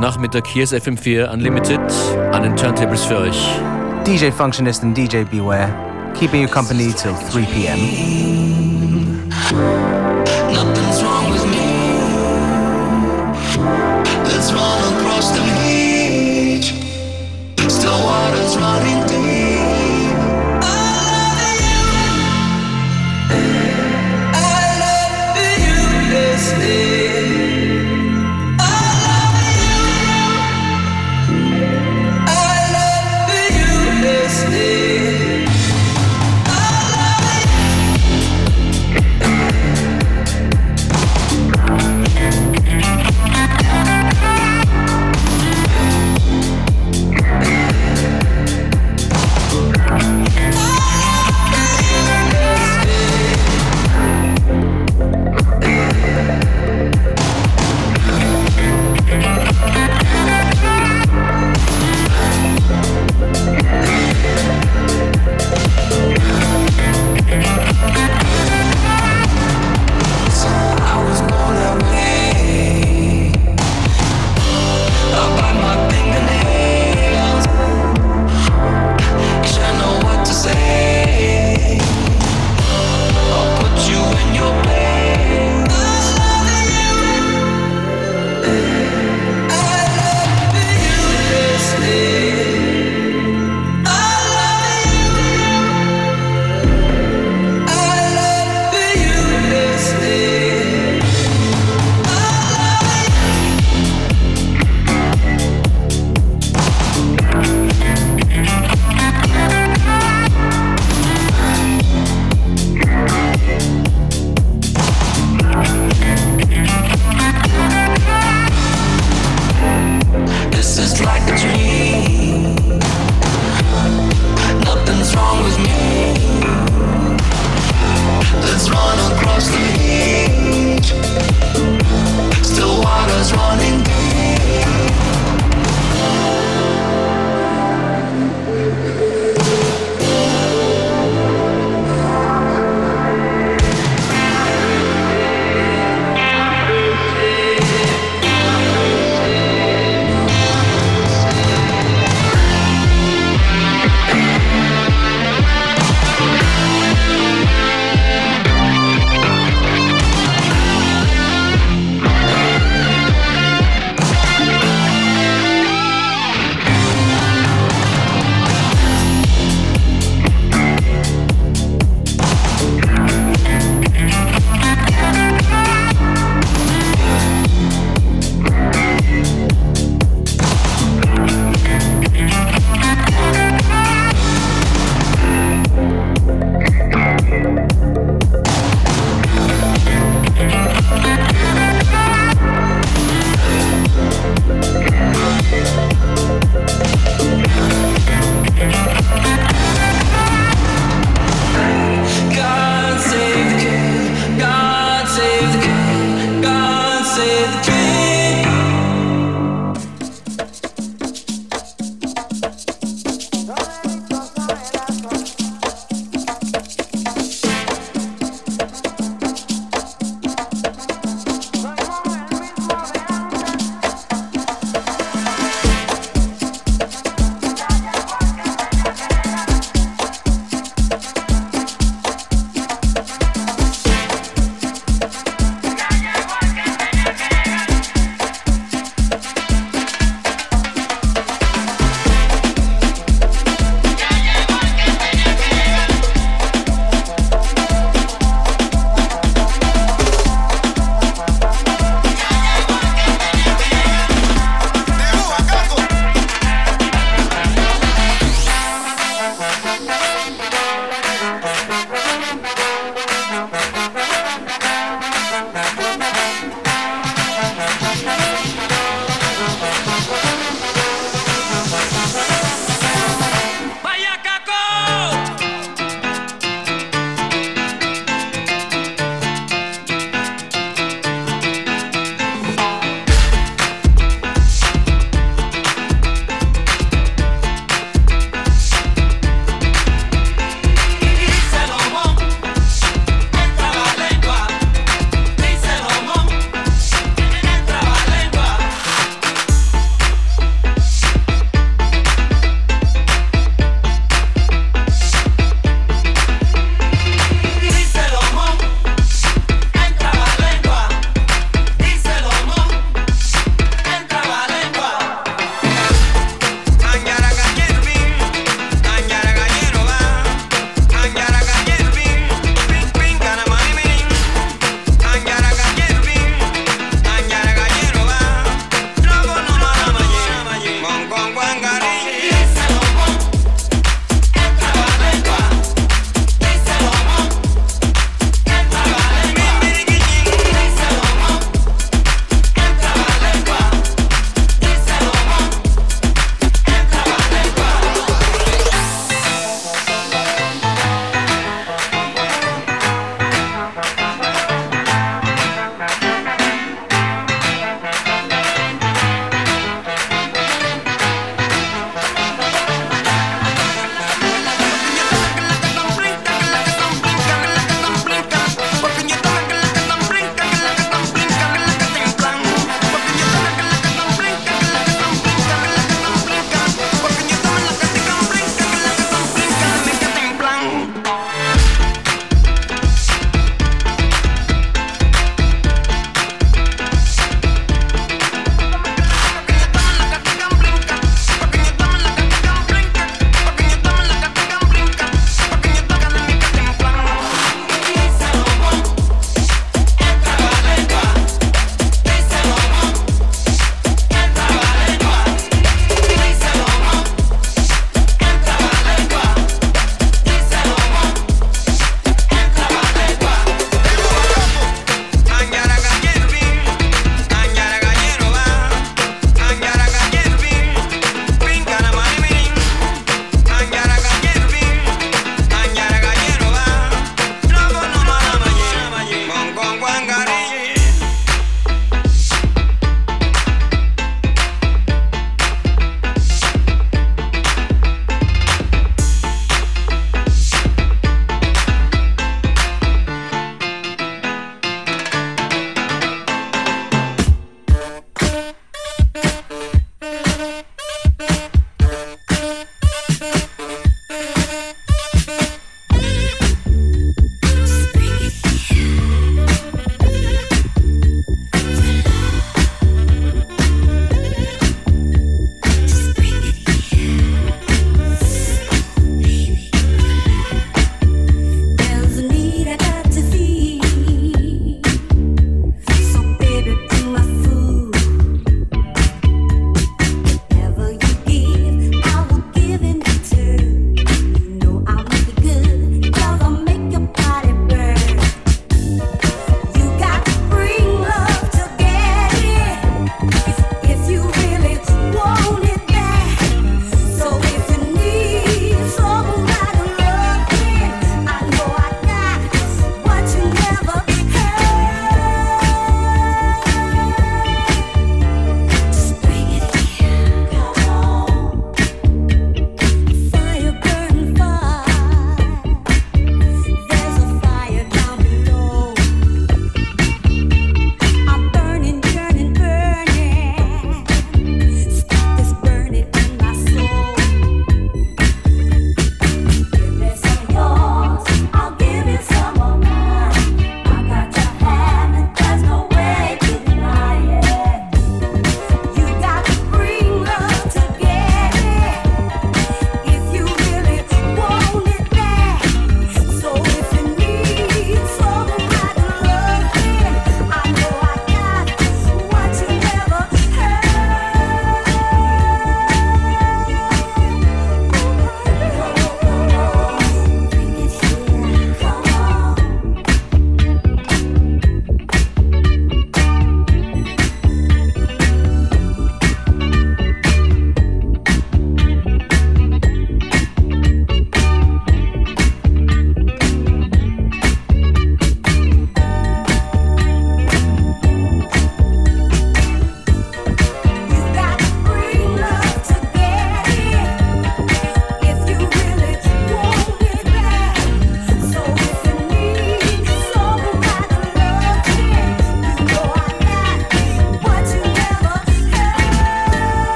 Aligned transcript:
Nachmittag. 0.00 0.46
Hier 0.46 0.64
ist 0.64 0.74
FM4 0.74 1.32
Unlimited 1.32 1.80
an 2.32 2.42
den 2.42 2.56
Turntables 2.56 3.04
für 3.04 3.18
euch. 3.18 3.48
DJ 4.06 4.30
Functionist 4.30 4.82
and 4.82 4.96
DJ 4.96 5.24
Beware, 5.24 5.68
keeping 6.18 6.42
you 6.42 6.48
company 6.48 6.92
till 6.92 7.14
3 7.30 7.42
p.m. 7.46 7.78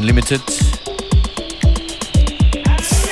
Unlimited. 0.00 0.40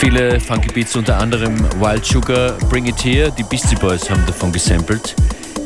Viele 0.01 0.41
Funky 0.41 0.73
Beats, 0.73 0.97
unter 0.97 1.19
anderem 1.19 1.55
Wild 1.79 2.07
Sugar, 2.07 2.53
Bring 2.71 2.87
It 2.87 3.05
Here. 3.05 3.31
Die 3.31 3.43
Beastie 3.43 3.77
Boys 3.77 4.09
haben 4.09 4.25
davon 4.25 4.53
gesampelt. 4.53 5.15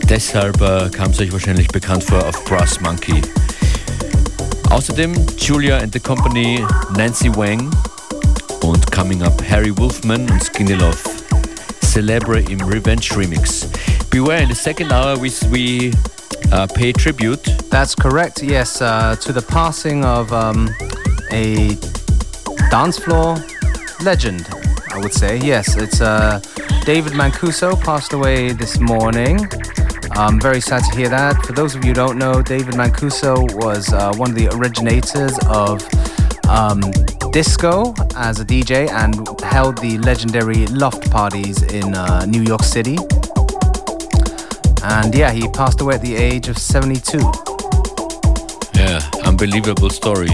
Deshalb 0.09 0.61
äh, 0.61 0.91
kam 0.91 1.13
es 1.13 1.21
euch 1.21 1.33
wahrscheinlich 1.33 1.69
bekannt 1.69 2.03
vor 2.03 2.27
auf 2.27 2.45
Brass 2.45 2.81
Monkey. 2.81 3.23
Außerdem 4.71 5.15
Julia 5.39 5.79
and 5.79 5.93
the 5.93 6.01
Company, 6.01 6.67
Nancy 6.97 7.33
Wang 7.37 7.71
und 8.63 8.91
Coming 8.91 9.23
Up 9.23 9.41
Harry 9.49 9.77
Wolfman 9.79 10.29
und 10.29 10.43
Skinny 10.43 10.73
Love. 10.73 10.99
Celebre 11.83 12.41
im 12.41 12.61
Revenge 12.63 13.07
Remix. 13.17 13.69
Beware, 14.11 14.43
in 14.43 14.49
the 14.49 14.57
second 14.57 14.91
hour 14.91 15.17
we, 15.23 15.31
we 15.53 15.93
uh, 16.53 16.67
pay 16.67 16.93
tribute. 16.93 17.45
That's 17.71 17.95
correct, 17.95 18.43
yes, 18.43 18.83
uh, 18.83 19.15
to 19.21 19.33
the 19.33 19.43
passing 19.43 20.05
of 20.05 20.33
um, 20.33 20.69
a 21.33 21.75
dance 22.71 22.99
floor 22.99 23.37
legend, 24.05 24.47
I 24.91 24.99
would 24.99 25.13
say. 25.13 25.39
Yes, 25.39 25.77
it's 25.77 26.01
uh, 26.01 26.41
David 26.85 27.13
Mancuso 27.13 27.81
passed 27.81 28.13
away 28.13 28.53
this 28.53 28.79
morning. 28.79 29.41
I'm 30.13 30.39
very 30.39 30.61
sad 30.61 30.83
to 30.91 30.97
hear 30.97 31.09
that. 31.09 31.45
For 31.47 31.55
those 31.55 31.75
of 31.75 31.85
you 31.85 31.91
who 31.91 31.95
don't 31.95 32.19
know, 32.19 32.43
David 32.43 32.75
Mancuso 32.75 33.35
was 33.65 33.93
uh, 33.93 34.13
one 34.17 34.31
of 34.31 34.37
the 34.37 34.49
originators 34.57 35.39
of 35.49 35.83
um, 36.49 36.81
disco 37.31 37.95
as 38.15 38.39
a 38.41 38.45
DJ 38.45 38.91
and 38.91 39.41
held 39.41 39.79
the 39.79 39.97
legendary 39.99 40.67
loft 40.67 41.11
parties 41.11 41.63
in 41.63 41.95
uh, 41.95 42.27
New 42.27 42.43
York 42.43 42.63
City. 42.63 42.99
And 44.85 45.15
yeah, 45.15 45.31
he 45.31 45.49
passed 45.49 45.81
away 45.81 45.95
at 45.95 46.03
the 46.03 46.15
age 46.15 46.49
of 46.49 46.59
72. 46.59 47.19
Yeah, 48.75 49.01
unbelievable 49.25 49.89
story. 49.89 50.29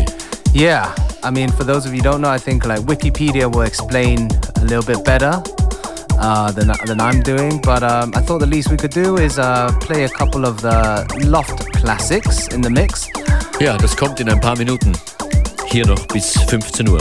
Yeah, 0.53 0.95
I 1.23 1.31
mean, 1.31 1.51
for 1.53 1.65
those 1.65 1.87
of 1.87 1.95
you 1.95 2.03
don't 2.03 2.21
know, 2.21 2.31
I 2.31 2.39
think 2.39 2.65
like 2.65 2.81
Wikipedia 2.81 3.53
will 3.53 3.63
explain 3.63 4.29
a 4.57 4.65
little 4.65 4.83
bit 4.83 5.05
better 5.05 5.43
uh, 6.19 6.51
than, 6.53 6.73
than 6.87 7.01
I'm 7.01 7.23
doing. 7.23 7.61
But 7.61 7.83
um, 7.83 8.13
I 8.15 8.21
thought 8.21 8.39
the 8.39 8.47
least 8.47 8.71
we 8.71 8.77
could 8.77 8.91
do 8.91 9.17
is 9.17 9.39
uh, 9.39 9.71
play 9.81 10.05
a 10.05 10.09
couple 10.09 10.45
of 10.45 10.61
the 10.61 11.07
Loft 11.27 11.73
Classics 11.75 12.49
in 12.49 12.61
the 12.61 12.71
mix. 12.71 13.09
Ja, 13.61 13.77
das 13.77 13.97
kommt 13.97 14.21
in 14.21 14.29
ein 14.29 14.41
paar 14.41 14.57
Minuten. 14.57 14.93
Hier 15.67 15.87
noch 15.87 16.07
bis 16.09 16.33
15 16.49 16.89
Uhr. 16.89 17.01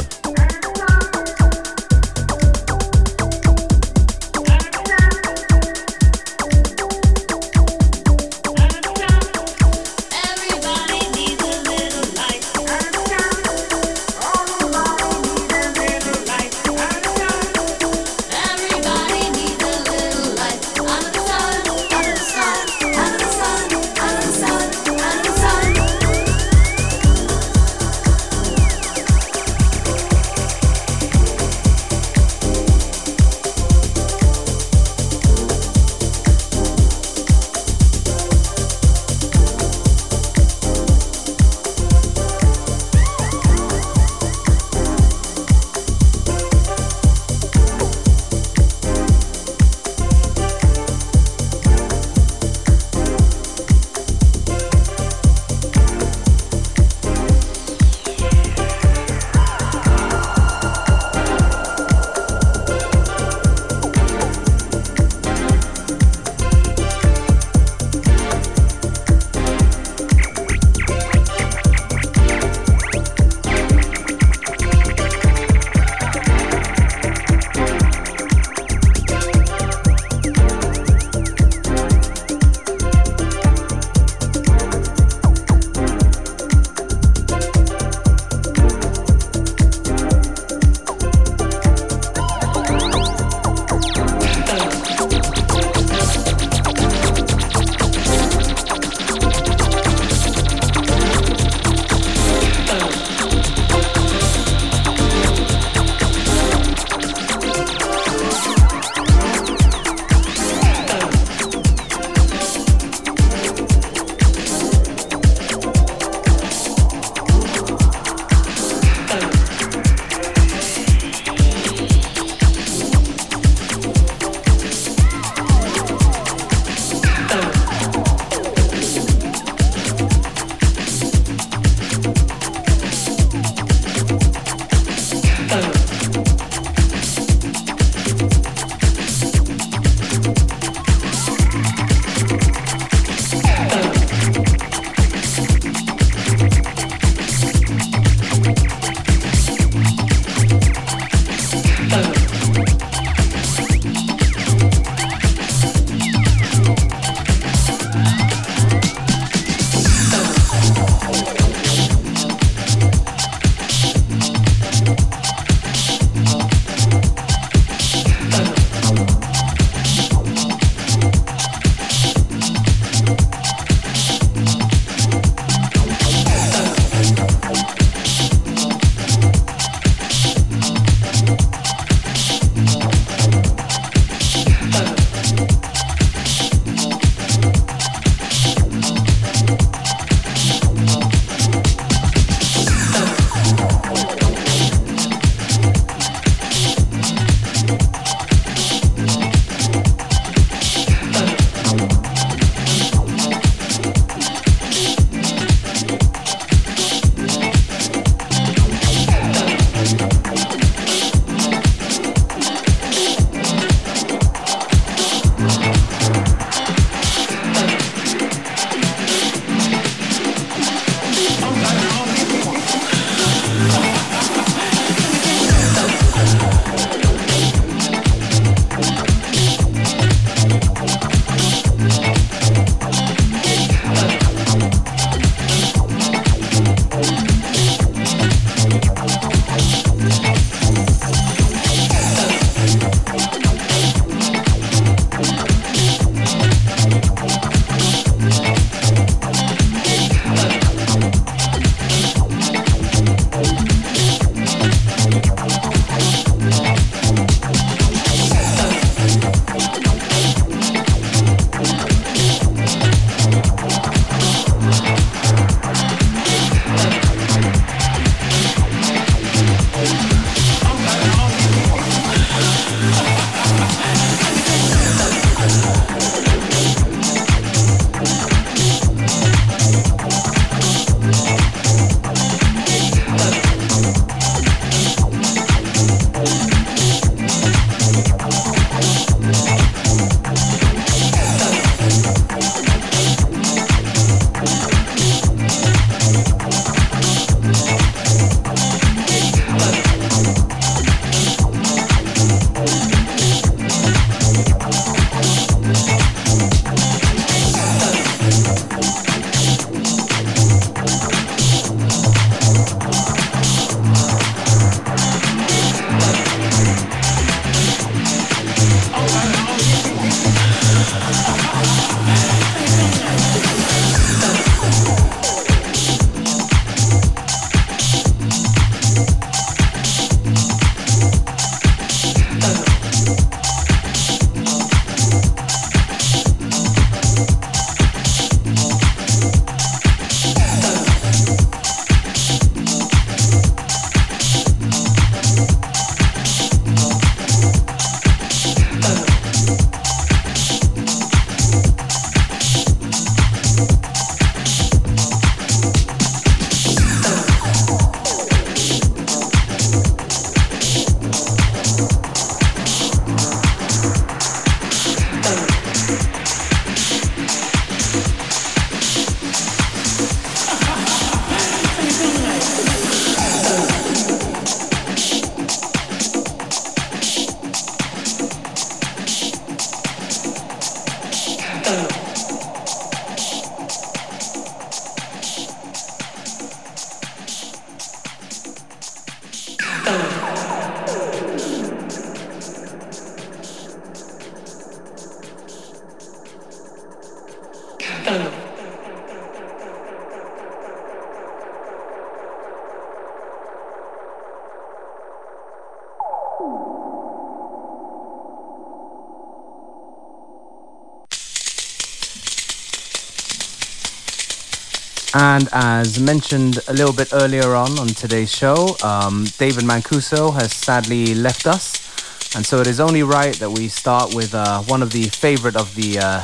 As 415.60 416.00
mentioned 416.00 416.60
a 416.68 416.74
little 416.74 416.94
bit 416.94 417.10
earlier 417.14 417.56
on 417.56 417.80
on 417.80 417.88
today's 417.88 418.32
show, 418.32 418.76
um, 418.84 419.26
David 419.40 419.64
Mancuso 419.64 420.32
has 420.36 420.54
sadly 420.54 421.16
left 421.16 421.48
us. 421.48 422.36
And 422.36 422.46
so 422.46 422.60
it 422.60 422.68
is 422.68 422.80
only 422.80 423.02
right 423.02 423.34
that 423.40 423.50
we 423.50 423.68
start 423.68 424.14
with 424.14 424.36
uh, 424.36 424.62
one 424.64 424.84
of 424.84 424.92
the 424.92 425.06
favorite 425.06 425.56
of 425.56 425.74
the 425.74 425.98
uh, 425.98 426.24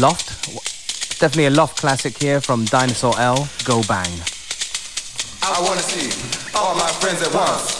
Loft. 0.00 0.26
Definitely 1.20 1.46
a 1.46 1.50
Loft 1.50 1.78
classic 1.78 2.18
here 2.20 2.40
from 2.40 2.64
Dinosaur 2.64 3.14
L, 3.20 3.48
Go 3.64 3.82
Bang. 3.86 4.10
I 5.42 5.60
want 5.62 5.78
to 5.78 5.86
see 5.86 6.10
all 6.58 6.74
my 6.74 6.90
friends 6.98 7.22
at 7.22 7.32
once. 7.32 7.78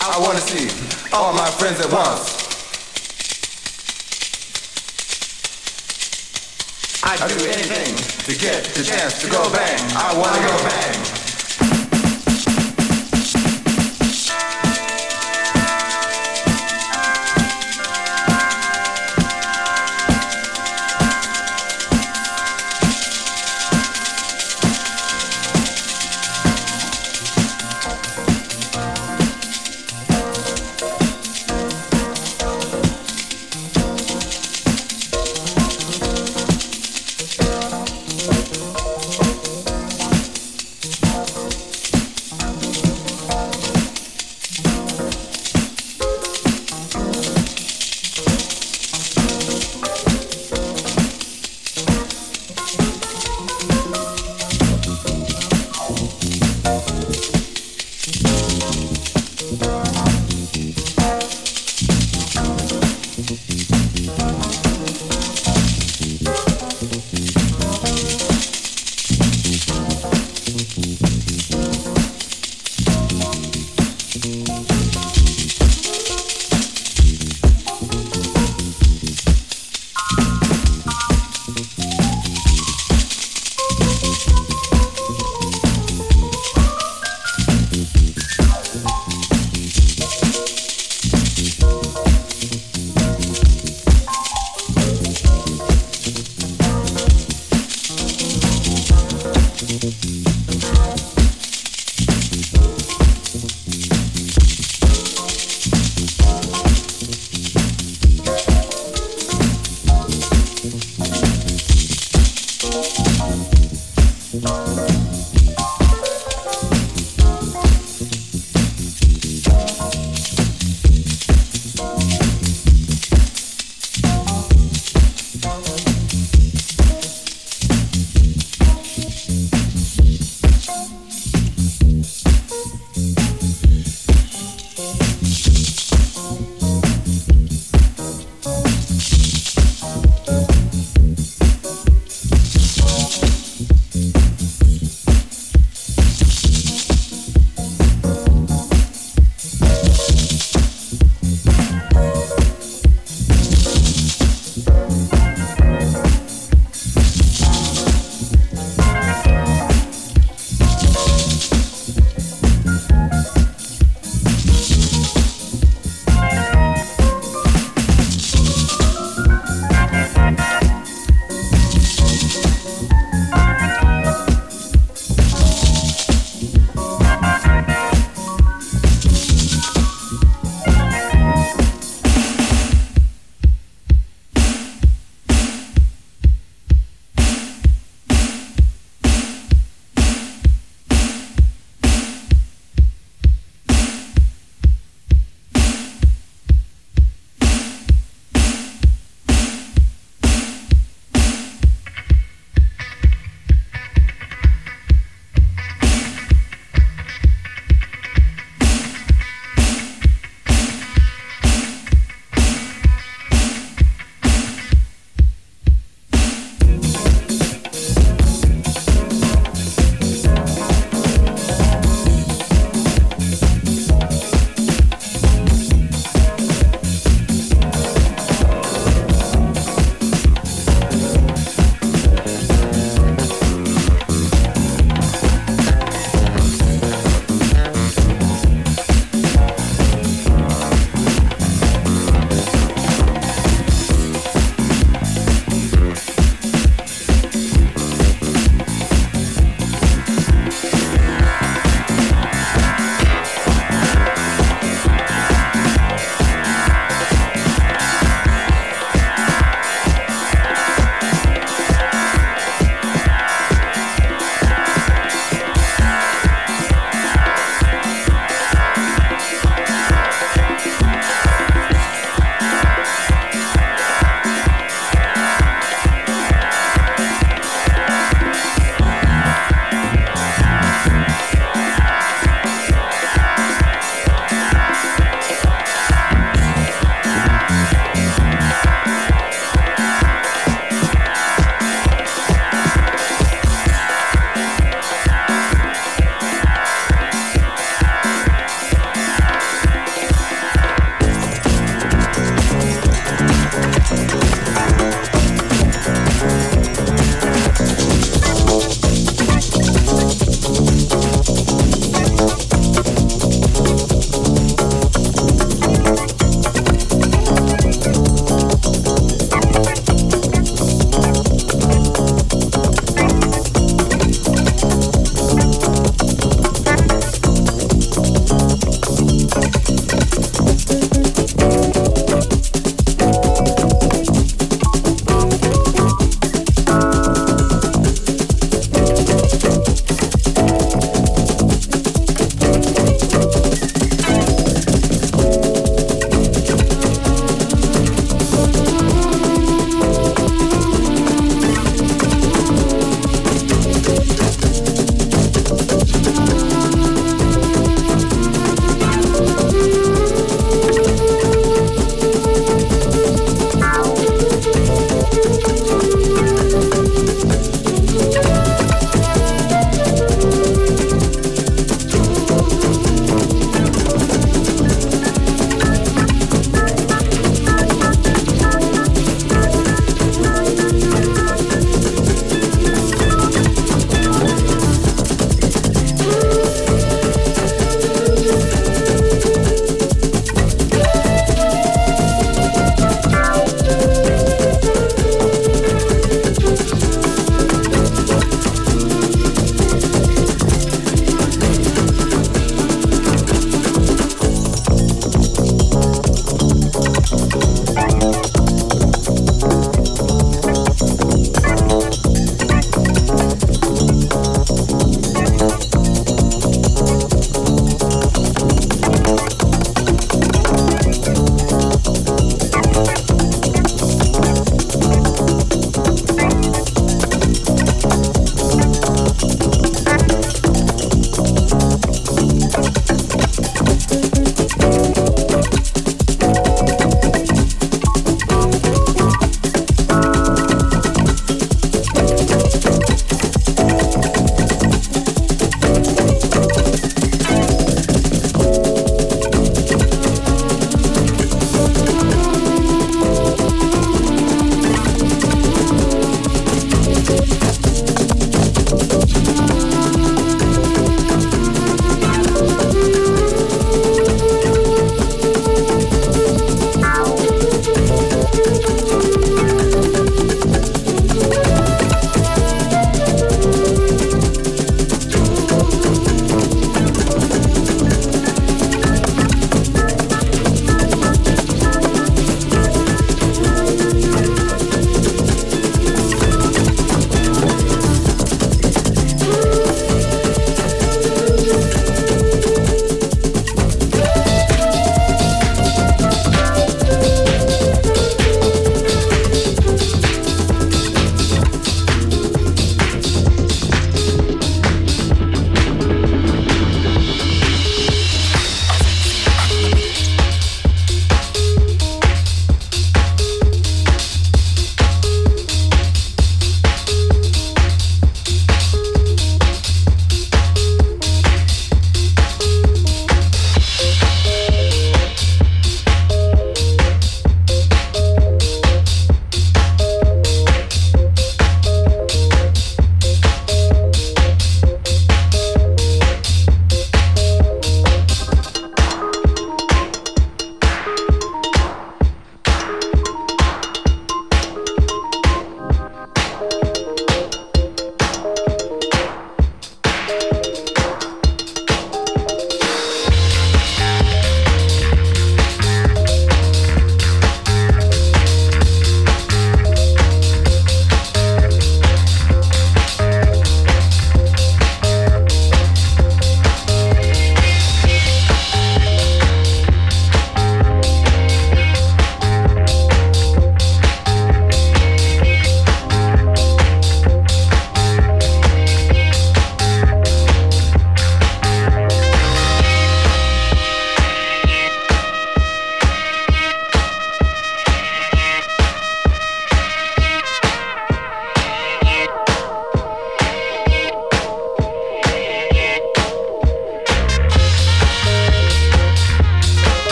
I 0.00 0.18
want 0.18 0.38
to 0.38 0.44
see 0.44 1.12
all 1.12 1.34
my 1.34 1.50
friends 1.50 1.78
at 1.80 1.92
once. 1.92 2.45
I'd 7.08 7.18
do 7.28 7.46
anything 7.46 7.94
to 8.26 8.36
get 8.36 8.64
the 8.74 8.82
chance 8.82 9.22
to 9.22 9.30
go 9.30 9.48
bang. 9.52 9.78
I 9.94 10.18
wanna 10.18 10.42
go 10.44 10.56
bang. 10.68 11.15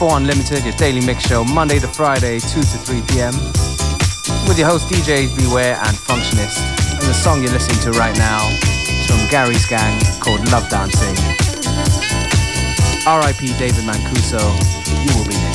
4 0.00 0.16
Unlimited, 0.16 0.64
your 0.64 0.72
daily 0.76 1.04
mix 1.04 1.28
show, 1.28 1.44
Monday 1.44 1.78
to 1.78 1.86
Friday, 1.86 2.38
2 2.38 2.48
to 2.48 2.64
3 2.64 3.02
p.m. 3.08 3.34
With 4.48 4.56
your 4.56 4.66
host 4.66 4.88
DJs 4.88 5.36
Beware 5.36 5.76
and 5.76 5.94
Functionist. 5.94 6.56
And 6.92 7.02
the 7.02 7.12
song 7.12 7.42
you're 7.42 7.52
listening 7.52 7.80
to 7.80 7.98
right 7.98 8.16
now 8.16 8.48
is 8.48 9.06
from 9.06 9.20
Gary's 9.28 9.66
gang 9.66 10.00
called 10.18 10.40
Love 10.50 10.66
Dancing. 10.70 11.14
R.I.P. 13.06 13.52
David 13.58 13.84
Mancuso, 13.84 14.40
you 15.04 15.12
will 15.18 15.28
be 15.28 15.49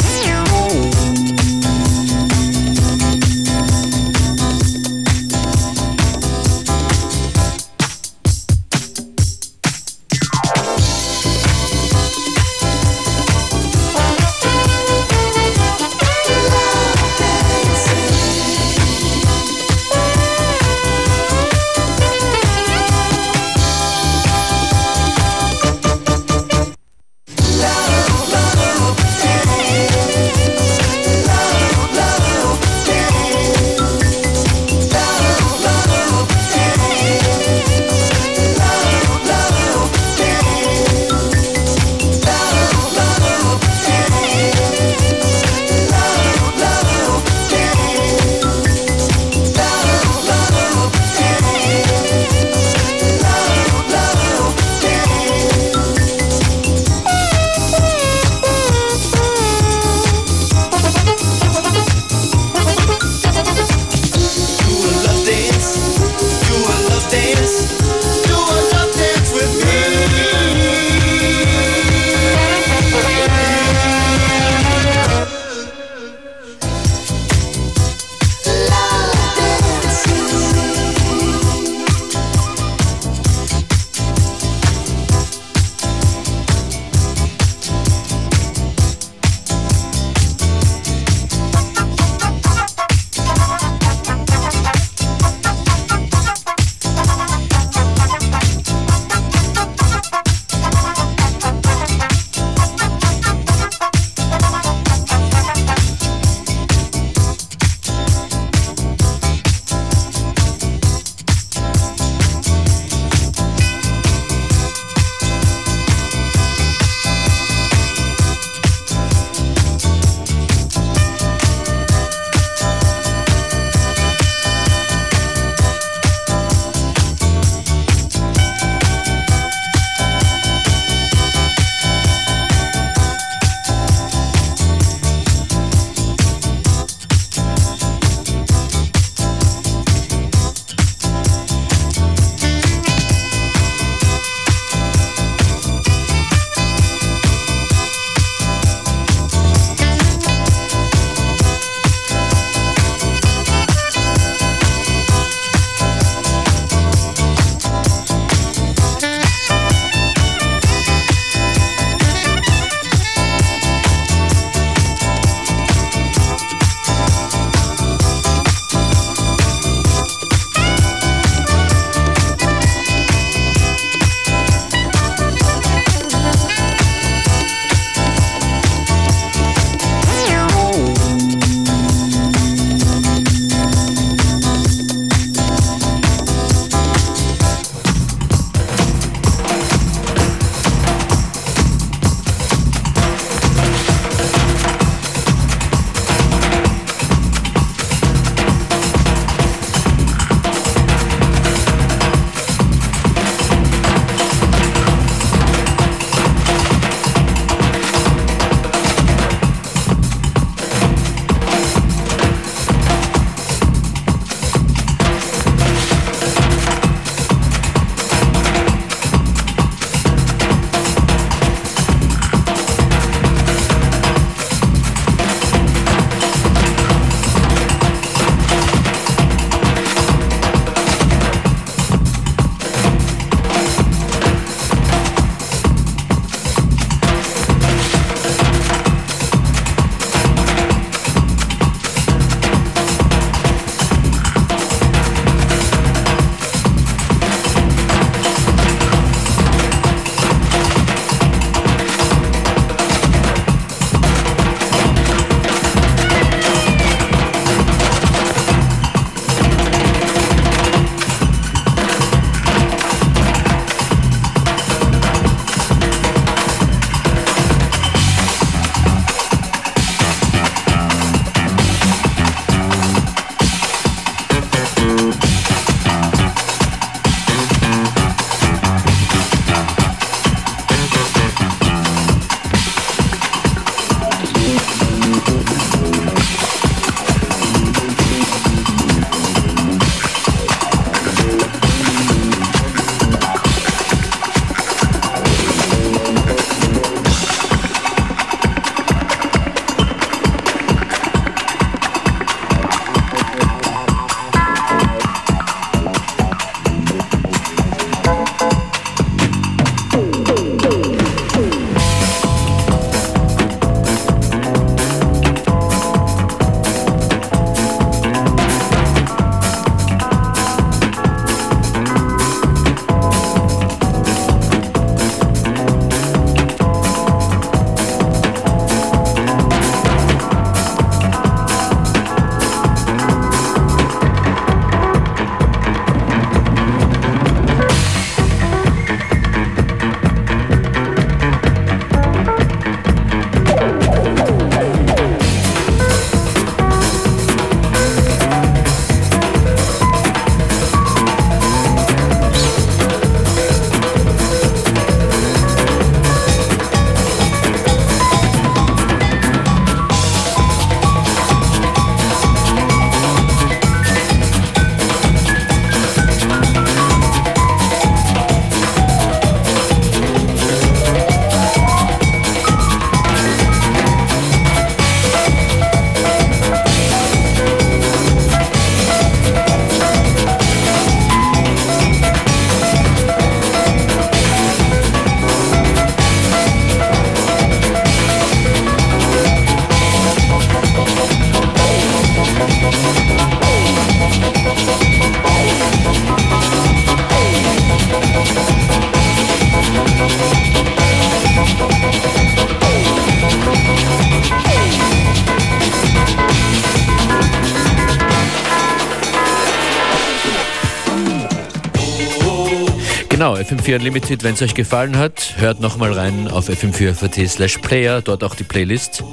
FM4 413.66 413.76
Unlimited. 413.76 414.24
Wenn 414.24 414.36
es 414.36 414.42
euch 414.42 414.54
gefallen 414.54 414.98
hat, 414.98 415.34
hört 415.38 415.60
nochmal 415.60 415.94
rein 415.94 416.28
auf 416.28 416.50
fm4.at 416.50 417.30
slash 417.30 417.58
player, 417.58 418.02
dort 418.02 418.24
auch 418.24 418.36
die 418.36 418.44
Playlist. 418.44 419.04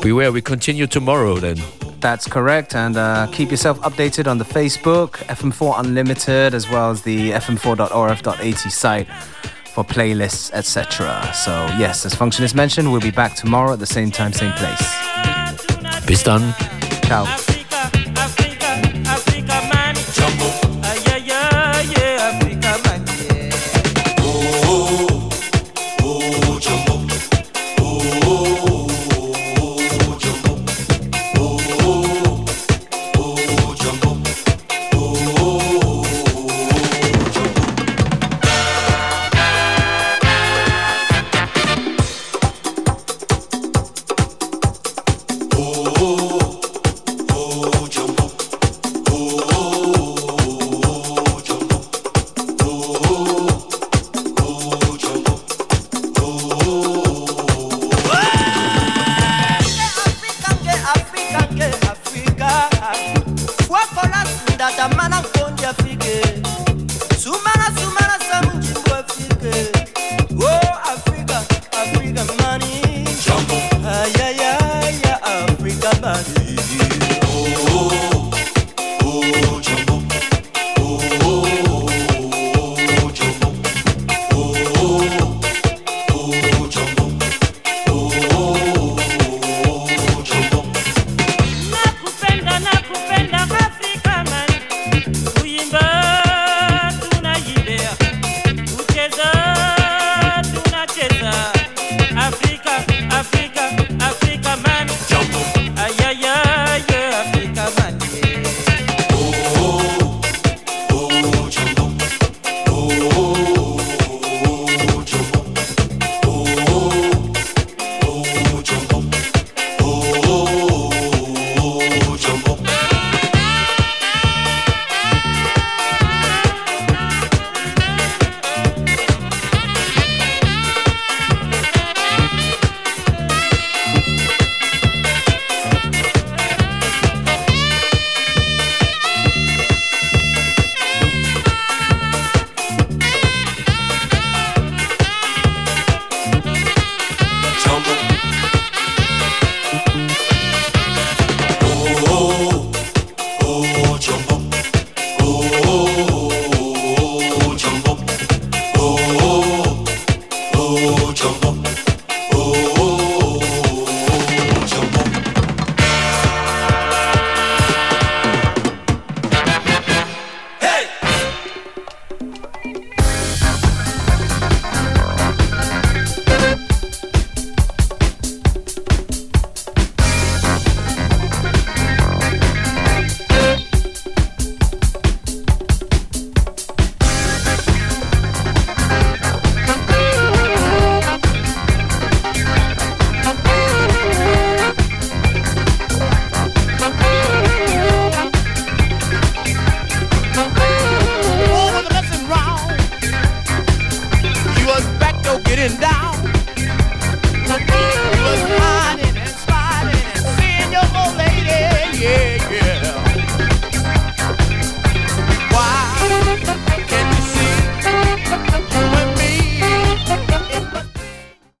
Beware, 0.00 0.34
we 0.34 0.42
continue 0.42 0.88
tomorrow 0.88 1.38
then. 1.38 1.60
That's 2.00 2.28
correct, 2.28 2.74
and 2.74 2.96
uh, 2.96 3.28
keep 3.30 3.50
yourself 3.50 3.80
updated 3.82 4.26
on 4.26 4.38
the 4.38 4.44
Facebook, 4.44 5.18
FM4 5.28 5.80
Unlimited, 5.80 6.54
as 6.54 6.68
well 6.68 6.90
as 6.90 7.02
the 7.02 7.30
fm4.orf.at 7.32 8.58
site 8.72 9.06
for 9.74 9.84
playlists, 9.84 10.52
etc. 10.52 11.30
So, 11.34 11.52
yes, 11.78 12.04
as 12.04 12.14
Functionist 12.14 12.54
mentioned, 12.54 12.90
we'll 12.90 13.00
be 13.00 13.12
back 13.12 13.34
tomorrow 13.34 13.72
at 13.72 13.78
the 13.78 13.86
same 13.86 14.10
time, 14.10 14.32
same 14.32 14.52
place. 14.54 16.06
Bis 16.06 16.22
dann. 16.24 16.54
Ciao. 17.04 17.47